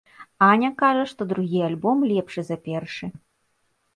Аня 0.45 0.69
кажа, 0.79 1.01
што 1.11 1.21
другі 1.33 1.59
альбом 1.67 1.97
лепшы 2.11 2.41
за 2.47 2.57
першы. 2.69 3.13